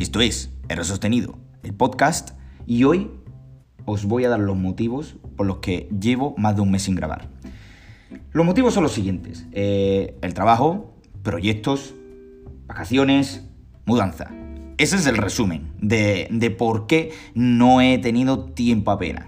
Esto 0.00 0.22
es 0.22 0.50
R 0.70 0.82
Sostenido, 0.82 1.36
el 1.62 1.74
podcast, 1.74 2.30
y 2.66 2.84
hoy 2.84 3.10
os 3.84 4.06
voy 4.06 4.24
a 4.24 4.30
dar 4.30 4.40
los 4.40 4.56
motivos 4.56 5.16
por 5.36 5.46
los 5.46 5.58
que 5.58 5.90
llevo 6.00 6.34
más 6.38 6.56
de 6.56 6.62
un 6.62 6.70
mes 6.70 6.84
sin 6.84 6.94
grabar. 6.94 7.28
Los 8.32 8.46
motivos 8.46 8.72
son 8.72 8.82
los 8.82 8.92
siguientes. 8.92 9.44
Eh, 9.52 10.16
el 10.22 10.32
trabajo, 10.32 10.94
proyectos, 11.22 11.94
vacaciones, 12.66 13.46
mudanza. 13.84 14.30
Ese 14.78 14.96
es 14.96 15.06
el 15.06 15.18
resumen 15.18 15.74
de, 15.82 16.28
de 16.30 16.50
por 16.50 16.86
qué 16.86 17.12
no 17.34 17.82
he 17.82 17.98
tenido 17.98 18.46
tiempo 18.46 18.92
apenas. 18.92 19.26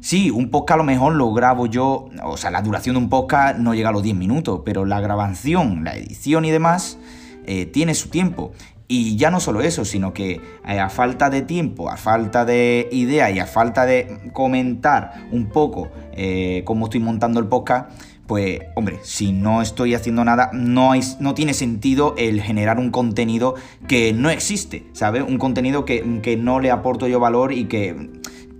Sí, 0.00 0.30
un 0.30 0.50
podcast 0.50 0.74
a 0.74 0.76
lo 0.76 0.84
mejor 0.84 1.16
lo 1.16 1.32
grabo 1.32 1.66
yo, 1.66 2.10
o 2.22 2.36
sea, 2.36 2.52
la 2.52 2.62
duración 2.62 2.94
de 2.94 3.00
un 3.00 3.08
podcast 3.08 3.58
no 3.58 3.74
llega 3.74 3.88
a 3.88 3.92
los 3.92 4.04
10 4.04 4.14
minutos, 4.14 4.62
pero 4.64 4.84
la 4.84 5.00
grabación, 5.00 5.82
la 5.82 5.96
edición 5.96 6.44
y 6.44 6.52
demás 6.52 6.96
eh, 7.44 7.66
tiene 7.66 7.96
su 7.96 8.08
tiempo. 8.08 8.52
Y 8.92 9.14
ya 9.14 9.30
no 9.30 9.38
solo 9.38 9.60
eso, 9.60 9.84
sino 9.84 10.12
que 10.12 10.40
eh, 10.66 10.80
a 10.80 10.90
falta 10.90 11.30
de 11.30 11.42
tiempo, 11.42 11.88
a 11.88 11.96
falta 11.96 12.44
de 12.44 12.88
idea 12.90 13.30
y 13.30 13.38
a 13.38 13.46
falta 13.46 13.86
de 13.86 14.18
comentar 14.32 15.28
un 15.30 15.46
poco 15.46 15.90
eh, 16.12 16.62
cómo 16.64 16.86
estoy 16.86 16.98
montando 16.98 17.38
el 17.38 17.46
podcast, 17.46 17.88
pues 18.26 18.58
hombre, 18.74 18.98
si 19.04 19.30
no 19.30 19.62
estoy 19.62 19.94
haciendo 19.94 20.24
nada, 20.24 20.50
no, 20.52 20.90
no 21.20 21.34
tiene 21.34 21.54
sentido 21.54 22.16
el 22.18 22.42
generar 22.42 22.80
un 22.80 22.90
contenido 22.90 23.54
que 23.86 24.12
no 24.12 24.28
existe, 24.28 24.84
¿sabes? 24.92 25.22
Un 25.22 25.38
contenido 25.38 25.84
que, 25.84 26.18
que 26.20 26.36
no 26.36 26.58
le 26.58 26.72
aporto 26.72 27.06
yo 27.06 27.20
valor 27.20 27.52
y 27.52 27.66
que 27.66 28.10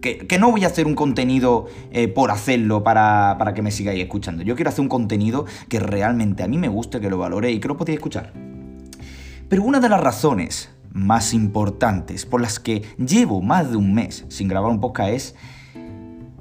que, 0.01 0.39
no 0.39 0.51
voy 0.51 0.65
a 0.65 0.69
hacer 0.69 0.87
un 0.87 0.95
contenido 0.95 1.67
eh, 1.91 2.09
por 2.09 2.31
hacerlo 2.31 2.83
para, 2.83 3.37
que 3.55 3.63
me 3.63 3.71
sigáis 3.71 4.01
escuchando. 4.01 4.43
Yo 4.43 4.55
quiero 4.55 4.71
hacer 4.71 4.81
un 4.81 4.89
contenido 4.89 5.45
que 5.69 5.79
realmente 5.79 6.43
a 6.43 6.49
mí 6.49 6.57
me 6.57 6.69
guste, 6.69 7.01
que 7.01 7.11
lo 7.11 7.19
valore 7.19 7.51
y 7.51 7.61
que 7.61 7.69
lo 7.69 7.77
podáis 7.77 7.99
escuchar. 7.99 8.50
Pero 9.51 9.65
una 9.65 9.81
de 9.81 9.89
las 9.89 10.01
razones 10.01 10.71
más 10.93 11.35
importantes 11.35 12.25
por 12.25 12.41
las 12.41 12.61
que 12.61 12.83
llevo 12.97 13.43
más 13.43 13.71
de 13.71 13.77
un 13.77 13.93
mes 13.93 14.25
sin 14.29 14.47
grabar 14.47 14.71
un 14.71 14.81
podcast 14.81 15.11
es 15.11 15.35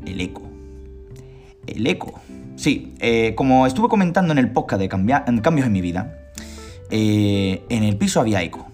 el 0.06 0.22
eco. 0.22 0.44
El 1.66 1.88
eco. 1.88 2.22
Sí, 2.56 2.94
eh, 3.00 3.34
como 3.36 3.66
estuve 3.66 3.90
comentando 3.90 4.32
en 4.32 4.38
el 4.38 4.52
podcast 4.52 4.80
de 4.80 4.88
Cambios 4.90 5.66
en 5.66 5.72
mi 5.72 5.82
vida, 5.82 6.20
eh, 6.92 7.64
en 7.70 7.84
el 7.84 7.98
piso 7.98 8.22
había 8.22 8.44
eco. 8.44 8.68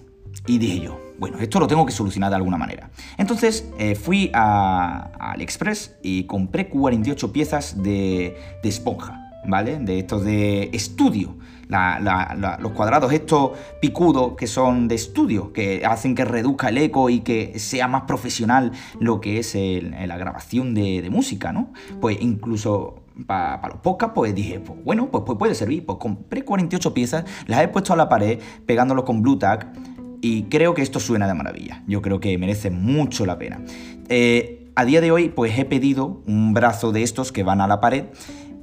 Y 0.46 0.58
dije 0.58 0.80
yo, 0.80 1.00
bueno, 1.18 1.38
esto 1.40 1.58
lo 1.58 1.66
tengo 1.66 1.86
que 1.86 1.92
solucionar 1.92 2.28
de 2.28 2.36
alguna 2.36 2.58
manera. 2.58 2.90
Entonces 3.16 3.66
eh, 3.78 3.94
fui 3.94 4.30
a, 4.34 5.12
AliExpress 5.18 5.96
y 6.02 6.24
compré 6.24 6.68
48 6.68 7.32
piezas 7.32 7.82
de, 7.82 8.36
esponja, 8.62 9.25
¿vale? 9.46 9.78
De 9.78 9.98
estos 9.98 10.24
de 10.24 10.70
estudio. 10.72 11.36
los 11.68 12.72
cuadrados 12.72 13.12
estos 13.12 13.52
picudos 13.80 14.34
que 14.36 14.46
son 14.46 14.88
de 14.88 14.94
estudio, 14.94 15.52
que 15.52 15.84
hacen 15.84 16.14
que 16.14 16.24
reduzca 16.24 16.68
el 16.68 16.78
eco 16.78 17.10
y 17.10 17.20
que 17.20 17.58
sea 17.58 17.88
más 17.88 18.02
profesional 18.02 18.72
lo 19.00 19.20
que 19.20 19.38
es 19.38 19.56
la 19.56 20.16
grabación 20.16 20.74
de, 20.74 21.08
música, 21.10 21.52
¿no? 21.52 21.72
Pues 22.00 22.18
incluso 22.20 23.02
para 23.26 23.68
los 23.68 23.78
podcasts, 23.78 24.14
pues 24.14 24.34
dije, 24.34 24.60
pues 24.60 24.78
bueno, 24.84 25.08
pues, 25.10 25.24
pues, 25.26 25.38
puede 25.38 25.54
servir. 25.54 25.86
Pues 25.86 25.98
compré 25.98 26.42
48 26.42 26.92
piezas, 26.92 27.24
las 27.46 27.62
he 27.62 27.68
puesto 27.68 27.92
a 27.92 27.96
la 27.96 28.08
pared, 28.08 28.38
pegándolo 28.66 29.04
con 29.04 29.22
Blue 29.22 29.38
Tack 29.38 29.66
y 30.20 30.44
creo 30.44 30.74
que 30.74 30.82
esto 30.82 31.00
suena 31.00 31.26
de 31.26 31.34
maravilla. 31.34 31.82
Yo 31.86 32.02
creo 32.02 32.20
que 32.20 32.36
merece 32.38 32.70
mucho 32.70 33.26
la 33.26 33.38
pena. 33.38 33.60
Eh, 34.08 34.70
a 34.74 34.84
día 34.84 35.00
de 35.00 35.10
hoy, 35.10 35.28
pues 35.28 35.58
he 35.58 35.64
pedido 35.64 36.20
un 36.26 36.52
brazo 36.52 36.92
de 36.92 37.02
estos 37.02 37.32
que 37.32 37.42
van 37.42 37.60
a 37.60 37.66
la 37.66 37.80
pared 37.80 38.06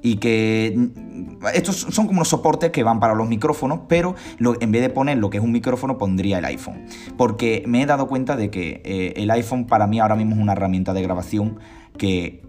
y 0.04 0.18
que 0.18 0.76
mm, 0.76 1.46
estos 1.56 1.78
son 1.78 2.06
como 2.06 2.20
unos 2.20 2.28
soportes 2.28 2.70
que 2.70 2.84
van 2.84 3.00
para 3.00 3.16
los 3.16 3.28
micrófonos, 3.28 3.82
pero 3.88 4.16
en 4.60 4.72
vez 4.72 4.82
de 4.84 4.90
poner 4.90 5.18
lo 5.18 5.32
que 5.32 5.38
es 5.38 5.44
un 5.44 5.52
micrófono 5.52 5.98
pondría 5.98 6.38
el 6.38 6.46
iPhone. 6.46 6.86
Porque 7.18 7.64
me 7.66 7.82
he 7.82 7.86
dado 7.88 8.08
cuenta 8.08 8.36
de 8.36 8.52
que 8.52 8.82
eh, 8.86 9.14
el 9.16 9.32
iPhone 9.32 9.66
para 9.66 9.88
mí 9.88 10.00
ahora 10.00 10.16
mismo 10.16 10.36
es 10.36 10.42
una 10.42 10.52
herramienta 10.52 10.94
de 10.94 11.02
grabación 11.02 11.58
que 11.98 12.44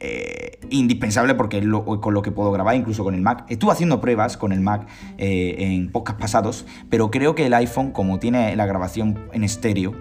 eh, 0.00 0.58
indispensable 0.70 1.34
porque 1.34 1.58
es 1.58 1.64
con 2.00 2.14
lo 2.14 2.22
que 2.22 2.30
puedo 2.30 2.50
grabar, 2.50 2.74
incluso 2.74 3.04
con 3.04 3.14
el 3.14 3.20
Mac. 3.20 3.44
Estuve 3.48 3.72
haciendo 3.72 4.00
pruebas 4.00 4.36
con 4.36 4.52
el 4.52 4.60
Mac 4.60 4.86
eh, 5.18 5.56
en 5.58 5.92
podcast 5.92 6.18
pasados, 6.18 6.66
pero 6.90 7.10
creo 7.10 7.34
que 7.34 7.46
el 7.46 7.54
iPhone, 7.54 7.92
como 7.92 8.18
tiene 8.18 8.54
la 8.56 8.66
grabación 8.66 9.28
en 9.32 9.44
estéreo, 9.44 9.92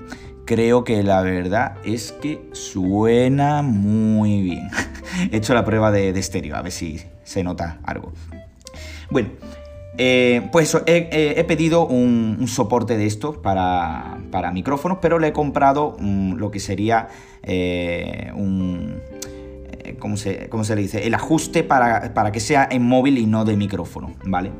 creo 0.45 0.83
que 0.83 1.03
la 1.03 1.21
verdad 1.21 1.75
es 1.83 2.13
que 2.13 2.49
suena 2.51 3.61
muy 3.61 4.41
bien. 4.41 4.69
He 5.31 5.37
hecho 5.37 5.53
la 5.53 5.65
prueba 5.65 5.91
de, 5.91 6.09
estéreo, 6.09 6.55
a 6.55 6.61
ver 6.61 6.71
si 6.71 7.01
se 7.23 7.43
nota 7.43 7.79
algo. 7.83 8.13
Bueno, 9.09 9.29
eh, 9.97 10.47
pues 10.51 10.75
he, 10.85 11.43
pedido 11.47 11.85
un, 11.85 12.47
soporte 12.47 12.97
de 12.97 13.05
estos 13.05 13.37
para, 13.37 14.17
micrófonos, 14.53 14.99
pero 15.01 15.19
le 15.19 15.27
he 15.27 15.33
comprado 15.33 15.97
lo 15.99 16.51
que 16.51 16.59
sería 16.59 17.09
un 18.35 19.01
¿cómo 19.99 20.17
se, 20.17 20.49
se 20.63 20.75
le 20.75 20.81
dice? 20.81 21.07
El 21.07 21.13
ajuste 21.13 21.63
para, 21.63 22.13
para 22.13 22.31
que 22.31 22.39
sea 22.39 22.67
en 22.69 22.83
móvil 22.83 23.17
y 23.17 23.25
no 23.25 23.45
de 23.45 23.55
micrófono, 23.57 24.13
¿vale? 24.25 24.51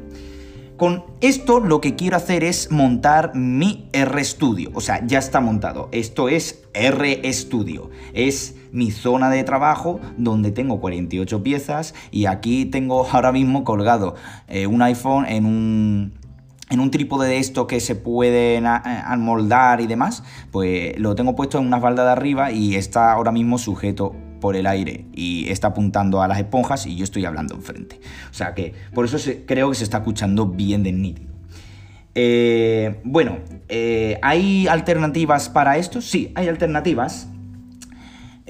Con 0.78 1.04
esto 1.22 1.60
lo 1.60 1.80
que 1.80 1.96
quiero 1.96 2.18
hacer 2.18 2.44
es 2.44 2.72
montar 2.72 3.36
mi 3.36 3.88
RStudio, 3.94 4.72
o 4.74 4.82
sea, 4.82 5.06
ya 5.06 5.20
está 5.20 5.40
montado. 5.40 5.90
Esto 5.92 6.28
es 6.28 6.64
RStudio, 6.74 7.92
es 8.14 8.56
mi 8.72 8.92
zona 8.92 9.30
de 9.30 9.44
trabajo 9.44 10.00
donde 10.18 10.52
tengo 10.52 10.80
48 10.80 11.44
piezas 11.44 11.94
y 12.12 12.26
aquí 12.26 12.66
tengo 12.66 13.08
ahora 13.12 13.32
mismo 13.32 13.64
colgado 13.64 14.16
eh, 14.48 14.68
un 14.68 14.82
iPhone 14.82 15.26
en 15.26 15.46
un, 15.46 16.14
en 16.70 16.80
un 16.80 16.92
trípode 16.92 17.28
de 17.28 17.38
esto 17.38 17.68
que 17.68 17.80
se 17.80 17.96
pueden 17.96 18.66
amoldar 18.66 19.82
y 19.82 19.88
demás, 19.88 20.24
pues 20.52 20.98
lo 21.00 21.16
tengo 21.16 21.36
puesto 21.36 21.60
en 21.60 21.68
una 21.68 21.80
falda 21.80 22.06
de 22.06 22.12
arriba 22.12 22.52
y 22.52 22.76
está 22.76 23.12
ahora 23.12 23.32
mismo 23.32 23.58
sujeto 23.58 24.16
por 24.40 24.56
el 24.56 24.66
aire 24.66 25.06
y 25.14 25.50
está 25.50 25.68
apuntando 25.68 26.22
a 26.22 26.28
las 26.28 26.40
esponjas 26.40 26.88
y 26.88 26.96
yo 26.96 27.04
estoy 27.04 27.26
hablando 27.26 27.56
enfrente. 27.56 28.00
O 28.30 28.34
sea 28.34 28.54
que 28.54 28.74
por 28.94 29.06
eso 29.06 29.18
creo 29.46 29.70
que 29.70 29.76
se 29.76 29.84
está 29.84 29.98
escuchando 30.00 30.48
bien 30.48 30.84
de 30.84 30.92
nítido. 30.92 31.32
Eh, 32.14 33.00
bueno, 33.04 33.40
eh, 33.70 34.20
¿hay 34.22 34.68
alternativas 34.68 35.50
para 35.50 35.78
esto? 35.78 36.02
Sí, 36.02 36.32
hay 36.36 36.48
alternativas. 36.48 37.30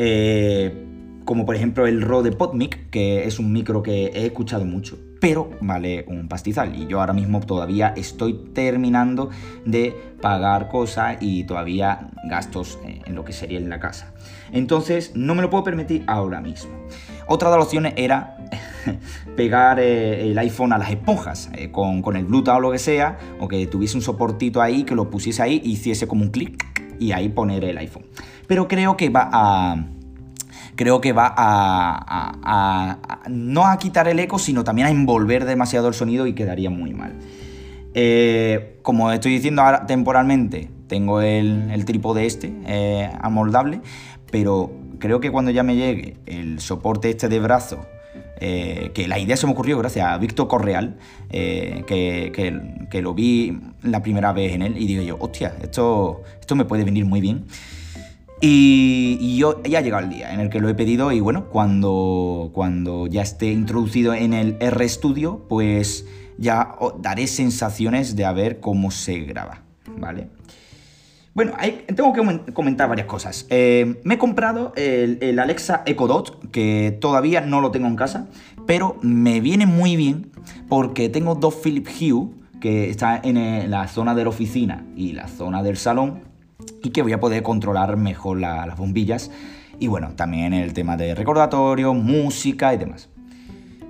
Eh, 0.04 0.74
como 1.26 1.46
por 1.46 1.56
ejemplo 1.56 1.86
el 1.86 2.02
Rode 2.02 2.32
PodMic, 2.32 2.90
que 2.90 3.28
es 3.28 3.38
un 3.38 3.54
micro 3.54 3.84
que 3.84 4.08
he 4.08 4.26
escuchado 4.26 4.66
mucho 4.66 4.98
pero 5.22 5.52
vale 5.62 6.04
un 6.08 6.28
pastizal. 6.28 6.76
Y 6.76 6.88
yo 6.88 7.00
ahora 7.00 7.14
mismo 7.14 7.40
todavía 7.42 7.94
estoy 7.96 8.34
terminando 8.54 9.30
de 9.66 9.96
pagar 10.20 10.68
cosas 10.68 11.18
y 11.22 11.44
todavía 11.44 12.10
gastos 12.24 12.80
en 12.84 13.14
lo 13.14 13.24
que 13.24 13.32
sería 13.32 13.60
en 13.60 13.70
la 13.70 13.80
casa. 13.80 14.14
Entonces 14.52 15.12
no 15.16 15.36
me 15.36 15.44
lo 15.44 15.52
puedo 15.52 15.64
permitir 15.64 16.04
ahora 16.08 16.42
mismo. 16.42 16.72
Otra 17.28 17.52
de 17.52 17.58
las 17.58 17.66
opciones 17.66 17.94
era 17.98 18.36
pegar 19.36 19.80
eh, 19.80 20.30
el 20.30 20.38
iPhone 20.38 20.74
a 20.74 20.78
las 20.78 20.92
esponjas 20.92 21.50
eh, 21.54 21.72
con, 21.72 22.16
el 22.16 22.26
Bluetooth 22.26 22.56
o 22.56 22.60
lo 22.60 22.72
que 22.72 22.80
sea, 22.80 23.18
o 23.40 23.48
que 23.48 23.66
tuviese 23.68 23.96
un 23.98 24.02
soportito 24.02 24.62
ahí, 24.62 24.84
que 24.84 24.96
lo 24.96 25.10
pusiese 25.10 25.42
ahí, 25.42 25.62
hiciese 25.64 26.08
como 26.08 26.24
un 26.24 26.30
clic 26.30 26.64
y 27.00 27.12
ahí 27.12 27.30
poner 27.30 27.64
el 27.66 27.78
iPhone. 27.78 28.06
Pero 28.48 28.68
creo 28.68 28.98
que 28.98 29.10
va 29.10 29.30
a 29.32 29.86
creo 30.76 31.02
que 31.02 31.14
va 31.14 31.34
a, 31.38 32.98
no 33.30 33.68
a 33.68 33.78
quitar 33.78 34.08
el 34.08 34.20
eco, 34.20 34.40
sino 34.40 34.64
también 34.64 34.88
a 34.88 34.92
envolver 34.92 35.46
demasiado 35.46 35.88
el 35.88 35.94
sonido 35.94 36.26
y 36.28 36.34
quedaría 36.34 36.70
muy 36.70 36.94
mal. 36.94 37.14
Eh, 37.94 38.80
como 38.82 39.12
estoy 39.12 39.34
diciendo 39.34 39.62
ahora 39.62 39.86
temporalmente, 39.86 40.70
tengo 40.88 41.22
el, 41.22 41.84
trípode 41.86 42.26
este 42.26 43.12
amoldable, 43.22 43.82
pero 44.32 44.72
creo 44.98 45.20
que 45.20 45.30
cuando 45.30 45.52
ya 45.52 45.62
me 45.62 45.76
llegue 45.76 46.18
el 46.26 46.60
soporte 46.62 47.10
este 47.10 47.28
de 47.28 47.40
brazo, 47.40 47.86
eh, 48.42 48.92
que 48.94 49.08
la 49.08 49.20
idea 49.20 49.38
se 49.38 49.46
me 49.46 49.54
ocurrió 49.54 49.78
gracias 49.78 50.08
a 50.08 50.18
Víctor 50.18 50.48
Correal, 50.48 50.98
que, 51.30 53.00
lo 53.02 53.14
vi 53.14 53.58
la 53.84 54.02
primera 54.02 54.34
vez 54.34 54.54
en 54.54 54.64
él 54.64 54.76
y 54.78 54.88
digo 54.88 55.02
yo, 55.04 55.18
hostia, 55.20 55.56
esto, 55.62 56.24
esto 56.40 56.56
me 56.56 56.66
puede 56.66 56.84
venir 56.84 57.06
muy 57.06 57.22
bien. 57.22 57.46
Y, 58.44 59.38
yo, 59.38 59.62
ya 59.64 59.80
ha 59.80 59.82
llegado 59.82 60.04
el 60.04 60.10
día 60.10 60.34
en 60.34 60.40
el 60.40 60.50
que 60.50 60.60
lo 60.60 60.68
he 60.68 60.74
pedido 60.74 61.12
y 61.12 61.20
bueno, 61.20 61.46
cuando, 61.50 62.50
cuando 62.54 63.06
ya 63.06 63.22
esté 63.22 63.52
introducido 63.52 64.16
en 64.16 64.34
el 64.34 64.58
RStudio, 64.60 65.46
pues 65.48 66.06
ya 66.40 66.76
daré 67.00 67.28
sensaciones 67.28 68.16
de 68.16 68.26
a 68.26 68.32
ver 68.32 68.60
cómo 68.60 68.90
se 68.90 69.20
graba, 69.20 69.62
¿vale? 70.00 70.28
Bueno, 71.34 71.54
tengo 71.88 72.12
que 72.12 72.54
comentar 72.54 72.90
varias 72.90 73.08
cosas. 73.08 73.46
Eh, 73.50 74.02
me 74.04 74.16
he 74.16 74.18
comprado 74.18 74.74
el, 74.76 75.40
Alexa 75.40 75.82
Echo 75.86 76.08
Dot, 76.08 76.52
que 76.52 76.98
todavía 77.00 77.40
no 77.40 77.62
lo 77.62 77.72
tengo 77.72 77.88
en 77.88 77.96
casa, 77.96 78.28
pero 78.68 78.98
me 79.02 79.40
viene 79.40 79.66
muy 79.66 79.96
bien 79.96 80.32
porque 80.68 81.08
tengo 81.08 81.36
dos 81.36 81.56
Philip 81.56 81.88
Hue, 81.88 82.30
que 82.60 82.90
está 82.90 83.20
en 83.24 83.72
la 83.72 83.88
zona 83.88 84.14
de 84.14 84.24
la 84.24 84.30
oficina 84.30 84.86
y 84.96 85.14
la 85.14 85.30
zona 85.30 85.64
del 85.64 85.78
salón, 85.78 86.24
y 86.84 86.90
que 86.90 87.02
voy 87.02 87.14
a 87.14 87.20
poder 87.20 87.44
controlar 87.44 87.96
mejor 87.96 88.40
las 88.40 88.78
bombillas. 88.78 89.32
Y 89.80 89.88
bueno, 89.88 90.12
también 90.16 90.54
el 90.54 90.74
tema 90.74 90.98
de 90.98 91.16
recordatorio, 91.16 91.94
música 91.94 92.74
y 92.74 92.78
demás. 92.78 93.10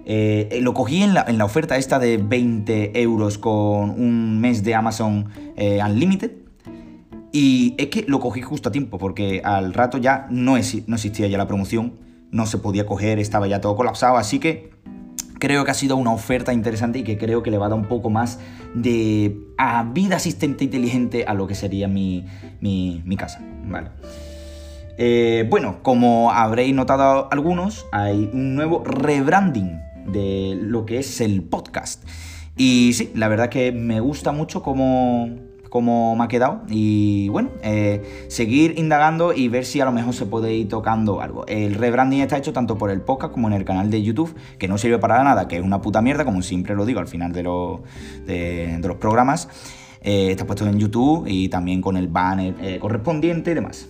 Eh, 0.06 0.48
eh, 0.52 0.62
lo 0.62 0.74
cogí 0.74 1.04
en 1.04 1.14
la, 1.14 1.46
oferta 1.46 1.78
esta 1.78 2.00
de 2.00 2.18
20 2.18 3.00
euros 3.02 3.38
con 3.38 3.92
un 3.92 4.40
mes 4.40 4.64
de 4.64 4.76
Amazon 4.76 5.28
eh, 5.56 5.80
Unlimited. 5.84 6.41
Y 7.31 7.75
es 7.78 7.88
que 7.88 8.04
lo 8.07 8.19
cogí 8.19 8.42
justo 8.42 8.69
a 8.69 8.72
tiempo, 8.72 8.98
porque 8.98 9.42
al 9.44 9.74
rato 9.74 9.98
ya 9.98 10.28
no, 10.30 10.57
existía 10.57 11.28
ya 11.28 11.38
la 11.38 11.48
promoción, 11.48 11.94
no 12.31 12.45
se 12.45 12.57
podía 12.57 12.86
coger, 12.86 13.19
estaba 13.19 13.48
ya 13.48 13.62
todo 13.62 13.75
colapsado, 13.75 14.18
así 14.18 14.39
que 14.39 14.72
creo 15.39 15.66
que 15.66 15.72
ha 15.72 15.74
sido 15.74 15.95
una 15.95 16.12
oferta 16.12 16.54
interesante 16.54 17.00
y 17.00 17.04
que 17.04 17.18
creo 17.18 17.42
que 17.42 17.50
le 17.50 17.57
va 17.57 17.66
a 17.68 17.69
dar 17.69 17.78
un 17.78 17.88
poco 17.88 18.10
más 18.10 18.39
de 18.75 19.36
vida 19.94 20.18
asistente 20.18 20.63
inteligente 20.63 21.25
a 21.25 21.33
lo 21.33 21.48
que 21.48 21.56
sería 21.56 21.88
mi, 21.88 22.25
mi, 22.60 23.18
casa. 23.18 23.42
Vale. 23.66 23.89
Eh, 24.98 25.48
bueno, 25.50 25.81
como 25.81 26.31
habréis 26.31 26.75
notado 26.75 27.27
algunos, 27.31 27.86
hay 27.92 28.30
un 28.34 28.56
nuevo 28.56 28.84
rebranding 28.84 29.80
de 30.07 30.57
lo 30.62 30.86
que 30.86 31.00
es 31.00 31.22
el 31.22 31.44
podcast. 31.44 32.04
Y 32.57 32.94
sí, 32.94 33.12
la 33.16 33.27
verdad 33.27 33.50
que 33.50 33.72
me 33.72 34.00
gusta 34.00 34.31
mucho 34.31 34.62
cómo, 34.62 35.30
cómo 35.72 36.14
me 36.18 36.26
ha 36.26 36.28
quedado 36.28 36.64
y 36.68 37.30
bueno, 37.30 37.50
eh, 37.64 38.26
seguir 38.28 38.78
indagando 38.78 39.32
y 39.32 39.48
ver 39.48 39.64
si 39.64 39.80
a 39.80 39.86
lo 39.86 39.94
mejor 39.94 40.14
se 40.14 40.26
puede 40.26 40.54
ir 40.54 40.68
tocando 40.68 41.22
algo. 41.22 41.48
El 41.48 41.76
rebranding 41.76 42.20
está 42.20 42.38
hecho 42.38 42.52
tanto 42.52 42.78
por 42.78 42.92
el 42.92 43.00
podcast 43.00 43.34
como 43.34 43.48
en 43.48 43.54
el 43.54 43.64
canal 43.64 43.90
de 43.90 44.04
YouTube, 44.04 44.36
que 44.60 44.68
no 44.68 44.78
sirve 44.78 45.00
para 45.00 45.24
nada, 45.24 45.48
que 45.48 45.56
es 45.56 45.64
una 45.64 45.82
puta 45.82 46.02
mierda, 46.02 46.26
como 46.26 46.42
siempre 46.42 46.76
lo 46.76 46.86
digo 46.86 47.00
al 47.00 47.08
final 47.08 47.32
de, 47.32 47.44
de, 48.26 48.86
los 48.86 48.98
programas. 48.98 49.48
Eh, 50.02 50.32
está 50.32 50.46
puesto 50.46 50.68
en 50.68 50.78
YouTube 50.78 51.26
y 51.26 51.48
también 51.48 51.82
con 51.82 51.96
el 51.96 52.10
banner 52.10 52.54
eh, 52.62 52.78
correspondiente 52.78 53.52
y 53.52 53.54
demás. 53.54 53.88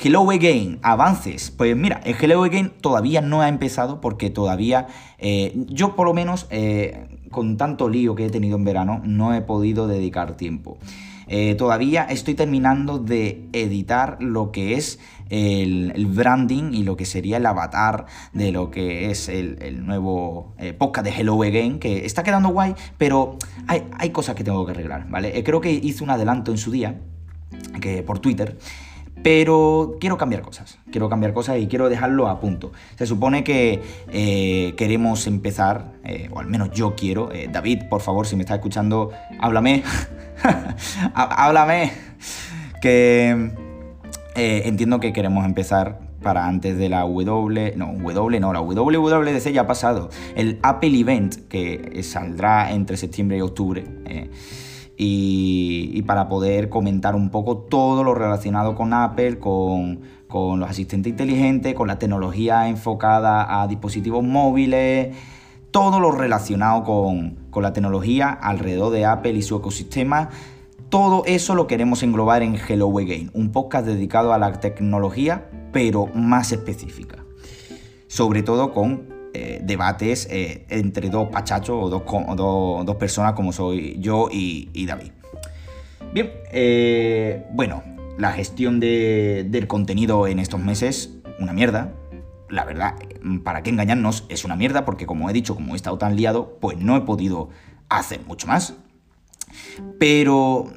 Hello 0.00 0.30
Again, 0.30 0.78
avances. 0.82 1.50
Pues 1.50 1.76
mira, 1.76 2.00
el 2.04 2.14
Hello 2.20 2.44
Again 2.44 2.72
todavía 2.80 3.20
no 3.20 3.42
ha 3.42 3.48
empezado 3.48 4.00
porque 4.00 4.30
todavía 4.30 4.86
yo 5.68 5.96
por 5.96 6.06
lo 6.06 6.14
menos 6.14 6.46
con 7.30 7.56
tanto 7.56 7.88
lío 7.88 8.14
que 8.14 8.26
he 8.26 8.30
tenido 8.30 8.56
en 8.56 8.64
verano, 8.64 9.00
no 9.04 9.34
he 9.34 9.40
podido 9.42 9.88
dedicar 9.88 10.36
tiempo. 10.36 10.78
Eh, 11.28 11.54
todavía 11.56 12.04
estoy 12.04 12.34
terminando 12.34 12.98
de 12.98 13.48
editar 13.52 14.16
lo 14.20 14.50
que 14.50 14.74
es 14.74 14.98
el, 15.28 15.92
branding 16.08 16.72
y 16.72 16.84
lo 16.84 16.96
que 16.96 17.04
sería 17.04 17.36
el 17.36 17.44
avatar 17.44 18.06
de 18.32 18.50
lo 18.50 18.70
que 18.70 19.10
es 19.10 19.28
el, 19.28 19.84
nuevo 19.86 20.54
eh, 20.58 20.72
podcast 20.72 21.06
de 21.06 21.12
Hello 21.12 21.42
Again, 21.42 21.78
que 21.78 22.06
está 22.06 22.22
quedando 22.22 22.48
guay, 22.48 22.74
pero 22.96 23.36
hay, 23.66 24.10
cosas 24.10 24.34
que 24.36 24.44
tengo 24.44 24.64
que 24.64 24.72
arreglar, 24.72 25.08
¿vale? 25.10 25.38
Eh, 25.38 25.44
creo 25.44 25.60
que 25.60 25.70
hice 25.70 26.02
un 26.02 26.10
adelanto 26.10 26.50
en 26.50 26.56
su 26.56 26.70
día, 26.70 26.98
que 27.80 28.02
por 28.02 28.20
Twitter, 28.20 28.56
pero 29.22 29.96
quiero 30.00 30.16
cambiar 30.16 30.42
cosas, 30.42 30.78
quiero 30.90 31.08
cambiar 31.08 31.32
cosas 31.32 31.58
y 31.58 31.66
quiero 31.66 31.88
dejarlo 31.88 32.28
a 32.28 32.40
punto. 32.40 32.72
Se 32.96 33.06
supone 33.06 33.44
que 33.44 33.82
eh, 34.12 34.74
queremos 34.76 35.26
empezar, 35.26 35.92
eh, 36.04 36.28
o 36.32 36.40
al 36.40 36.46
menos 36.46 36.70
yo 36.70 36.94
quiero. 36.94 37.32
Eh, 37.32 37.48
David, 37.52 37.84
por 37.88 38.00
favor, 38.00 38.26
si 38.26 38.36
me 38.36 38.42
estás 38.42 38.58
escuchando, 38.58 39.10
háblame. 39.40 39.82
háblame. 41.14 41.92
Que 42.80 43.50
entiendo 44.36 45.00
que 45.00 45.12
queremos 45.12 45.44
empezar 45.44 45.98
para 46.22 46.46
antes 46.46 46.78
de 46.78 46.88
la 46.88 47.00
W, 47.00 47.74
no, 47.76 47.92
W 47.92 48.40
no, 48.40 48.52
la 48.52 48.60
WWDC 48.60 49.50
ya 49.52 49.62
ha 49.62 49.66
pasado. 49.66 50.10
El 50.36 50.60
Apple 50.62 50.96
Event, 50.96 51.48
que 51.48 52.02
saldrá 52.04 52.72
entre 52.72 52.96
septiembre 52.96 53.38
y 53.38 53.40
octubre 53.40 53.84
y, 55.00 56.02
para 56.02 56.28
poder 56.28 56.68
comentar 56.68 57.14
un 57.14 57.30
poco 57.30 57.56
todo 57.56 58.02
lo 58.02 58.14
relacionado 58.14 58.74
con 58.74 58.92
Apple, 58.92 59.38
con, 59.38 60.00
los 60.28 60.68
asistentes 60.68 61.10
inteligentes, 61.12 61.74
con 61.74 61.86
la 61.86 61.98
tecnología 61.98 62.68
enfocada 62.68 63.62
a 63.62 63.68
dispositivos 63.68 64.24
móviles, 64.24 65.16
todo 65.70 66.00
lo 66.00 66.10
relacionado 66.10 66.82
con, 66.82 67.38
la 67.62 67.72
tecnología 67.72 68.30
alrededor 68.30 68.92
de 68.92 69.04
Apple 69.04 69.32
y 69.32 69.42
su 69.42 69.56
ecosistema. 69.56 70.30
Todo 70.90 71.24
eso 71.26 71.54
lo 71.54 71.66
queremos 71.66 72.02
englobar 72.02 72.42
en 72.42 72.56
Hello 72.56 72.96
Again, 72.98 73.30
un 73.34 73.50
podcast 73.50 73.86
dedicado 73.86 74.32
a 74.32 74.38
la 74.38 74.52
tecnología, 74.60 75.48
pero 75.72 76.06
más 76.06 76.52
específica. 76.52 77.24
Sobre 78.06 78.42
todo 78.42 78.72
con 78.72 79.17
eh, 79.40 79.60
debates 79.62 80.26
eh, 80.32 80.66
entre 80.68 81.10
dos 81.10 81.28
pachachos 81.28 81.78
o 81.80 81.88
dos, 81.88 82.96
personas 82.96 83.34
como 83.34 83.52
soy 83.52 83.96
yo 84.00 84.28
y, 84.32 84.84
David. 84.84 85.12
Bien, 86.12 86.32
eh, 86.50 87.46
bueno, 87.52 87.84
la 88.16 88.32
gestión 88.32 88.80
del 88.80 89.66
contenido 89.68 90.26
en 90.26 90.40
estos 90.40 90.58
meses, 90.58 91.14
una 91.38 91.52
mierda. 91.52 91.92
La 92.50 92.64
verdad, 92.64 92.96
para 93.44 93.62
qué 93.62 93.70
engañarnos, 93.70 94.24
es 94.28 94.44
una 94.44 94.56
mierda 94.56 94.84
porque 94.84 95.06
como 95.06 95.30
he 95.30 95.32
dicho, 95.32 95.54
como 95.54 95.74
he 95.74 95.76
estado 95.76 95.98
tan 95.98 96.16
liado, 96.16 96.58
pues 96.60 96.76
no 96.78 96.96
he 96.96 97.02
podido 97.02 97.50
hacer 97.88 98.20
mucho 98.26 98.48
más. 98.48 98.74
Pero 100.00 100.72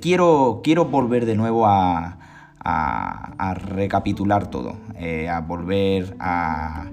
quiero, 0.00 0.60
quiero 0.62 0.84
volver 0.84 1.26
de 1.26 1.34
nuevo 1.34 1.66
a, 1.66 2.18
a 2.60 3.54
recapitular 3.54 4.50
todo, 4.50 4.76
a 5.28 5.40
volver 5.40 6.14
a, 6.20 6.86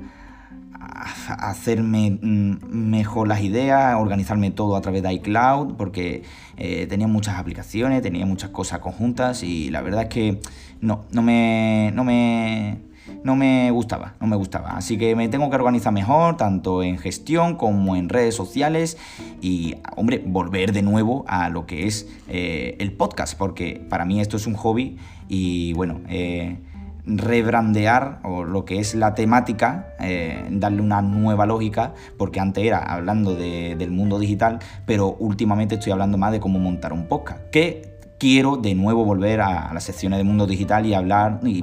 hacerme 1.38 2.18
mm, 2.22 2.58
mejor 2.72 3.28
las 3.28 3.42
ideas, 3.42 3.96
organizarme 3.96 4.52
todo 4.52 4.76
a 4.76 4.82
través 4.82 5.04
de 5.04 5.14
iCloud, 5.14 5.76
porque 5.76 6.24
eh, 6.58 6.88
tenía 6.88 7.08
muchas 7.08 7.38
aplicaciones, 7.38 8.02
tenía 8.02 8.26
muchas 8.26 8.50
cosas 8.52 8.80
conjuntas 8.80 9.44
y 9.44 9.70
la 9.70 9.82
verdad 9.82 10.04
es 10.04 10.10
que 10.10 10.40
no, 10.82 11.06
no 11.12 11.22
me, 11.22 11.92
no 11.94 12.04
me, 12.04 12.80
no 13.24 13.36
me 13.36 13.72
gustaba, 13.72 14.16
no 14.20 14.28
me 14.28 14.36
gustaba. 14.36 14.72
Así 14.72 14.98
que 14.98 15.16
me 15.16 15.28
tengo 15.30 15.50
que 15.50 15.56
organizar 15.56 15.94
mejor, 15.94 16.38
tanto 16.38 16.84
en 16.84 16.98
gestión 16.98 17.56
como 17.56 17.96
en 17.96 18.10
redes 18.10 18.36
sociales 18.36 18.98
y, 19.42 19.76
hombre, 19.96 20.22
volver 20.26 20.74
de 20.74 20.82
nuevo 20.82 21.26
a 21.28 21.50
lo 21.50 21.66
que 21.66 21.88
es 21.88 22.08
eh, 22.28 22.76
el 22.80 22.94
podcast, 22.94 23.38
porque 23.38 23.84
para 23.90 24.06
mí 24.06 24.22
esto 24.22 24.38
es 24.38 24.48
un 24.48 24.56
hobby 24.56 24.98
y 25.28 25.74
bueno, 25.74 26.02
eh, 26.08 26.58
rebrandear 27.06 28.20
o 28.24 28.44
lo 28.44 28.66
que 28.66 28.80
es 28.80 28.96
la 28.96 29.14
temática, 29.16 29.96
eh, 30.00 30.46
darle 30.52 30.82
una 30.82 31.02
nueva 31.02 31.46
lógica, 31.46 31.94
porque 32.18 32.40
antes 32.40 32.64
era 32.64 32.80
hablando 32.80 33.36
del 33.36 33.92
mundo 33.92 34.20
digital, 34.20 34.60
pero 34.86 35.16
últimamente 35.20 35.76
estoy 35.76 35.92
hablando 35.92 36.18
más 36.18 36.32
de 36.32 36.40
cómo 36.40 36.60
montar 36.60 36.94
un 36.94 37.08
podcast, 37.08 37.50
que 37.52 37.95
quiero 38.18 38.58
de 38.58 38.76
nuevo 38.76 39.04
volver 39.04 39.42
a, 39.42 39.74
las 39.74 39.84
secciones 39.84 40.18
de 40.18 40.24
mundo 40.24 40.48
digital 40.48 40.86
y 40.86 40.94
hablar 40.94 41.40
y 41.44 41.62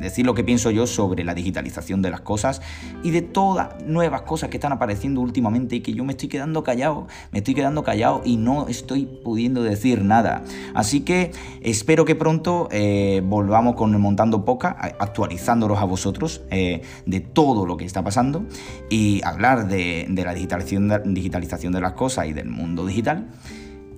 decir 0.00 0.26
lo 0.26 0.34
que 0.34 0.44
pienso 0.44 0.70
yo 0.70 0.86
sobre 0.86 1.24
la 1.24 1.34
digitalización 1.34 2.02
de 2.02 2.10
las 2.10 2.20
cosas 2.20 2.60
y 3.02 3.10
de 3.10 3.22
todas 3.22 3.82
nuevas 3.84 4.22
cosas 4.22 4.50
que 4.50 4.56
están 4.58 4.72
apareciendo 4.72 5.20
últimamente 5.20 5.76
y 5.76 5.80
que 5.80 5.94
yo 5.94 6.04
me 6.04 6.12
estoy 6.12 6.28
quedando 6.28 6.62
callado, 6.62 7.06
me 7.32 7.38
estoy 7.38 7.54
quedando 7.54 7.82
callado 7.82 8.22
y 8.24 8.36
no 8.36 8.68
estoy 8.68 9.06
pudiendo 9.06 9.62
decir 9.62 10.04
nada. 10.04 10.42
Así 10.74 11.00
que 11.00 11.32
espero 11.62 12.04
que 12.04 12.14
pronto 12.14 12.68
eh, 12.70 13.22
volvamos 13.24 13.74
con 13.74 13.92
el 13.92 13.98
Montando 13.98 14.44
Poca, 14.44 14.76
actualizándolos 14.98 15.78
a 15.78 15.84
vosotros 15.84 16.42
eh, 16.50 16.82
de 17.06 17.20
todo 17.20 17.66
lo 17.66 17.76
que 17.76 17.84
está 17.84 18.02
pasando 18.02 18.44
y 18.90 19.20
hablar 19.24 19.68
de, 19.68 20.06
la 20.08 20.34
digitalización 20.34 21.72
de 21.72 21.80
las 21.80 21.92
cosas 21.92 22.26
y 22.26 22.32
del 22.32 22.48
mundo 22.48 22.84
digital. 22.86 23.28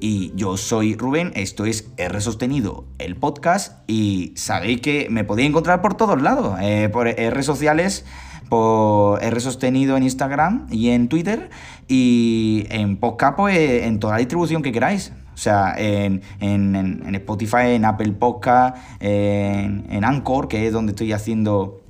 Y 0.02 0.32
yo 0.34 0.56
soy 0.56 0.94
Rubén, 0.94 1.30
esto 1.34 1.66
es 1.66 1.90
R 1.98 2.22
Sostenido, 2.22 2.86
el 2.98 3.16
podcast, 3.16 3.82
y 3.86 4.32
sabéis 4.34 4.80
que 4.80 5.08
me 5.10 5.24
podéis 5.24 5.50
encontrar 5.50 5.82
por 5.82 5.92
todos 5.92 6.22
lados, 6.22 6.58
eh, 6.62 6.88
por 6.90 7.06
R 7.06 7.42
sociales, 7.42 8.06
por 8.48 9.22
R 9.22 9.40
Sostenido 9.40 9.98
en 9.98 10.04
Instagram 10.04 10.68
y 10.70 10.88
en 10.88 11.08
Twitter, 11.08 11.50
y 11.86 12.64
en 12.70 12.96
podcast, 12.96 13.36
pues 13.36 13.84
en 13.84 14.00
toda 14.00 14.14
la 14.14 14.20
distribución 14.20 14.62
que 14.62 14.72
queráis. 14.72 15.12
O 15.34 15.36
sea, 15.36 15.74
en, 15.76 16.22
Spotify, 17.16 17.74
en 17.74 17.84
Apple 17.84 18.12
Podcast, 18.12 18.78
en, 19.00 20.02
Anchor, 20.02 20.48
que 20.48 20.66
es 20.66 20.72
donde 20.72 20.92
estoy 20.92 21.12
haciendo 21.12 21.82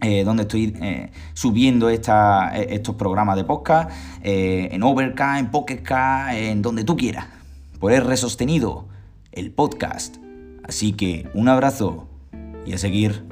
eh, 0.00 0.24
donde 0.24 0.42
estoy 0.42 0.74
eh, 0.80 1.10
subiendo 1.34 1.90
estos 1.90 2.94
programas 2.96 3.36
de 3.36 3.44
podcast, 3.44 3.90
en 4.22 4.82
Overcast, 4.82 5.40
en 5.40 5.50
Pocketcast, 5.50 6.34
en 6.34 6.62
donde 6.62 6.84
tú 6.84 6.96
quieras 6.96 7.37
por 7.78 7.92
R 7.92 8.16
sostenido, 8.16 8.88
el 9.32 9.52
podcast. 9.52 10.16
Así 10.64 10.92
que 10.92 11.28
un 11.34 11.48
abrazo 11.48 12.08
y 12.66 12.72
a 12.72 12.78
seguir. 12.78 13.24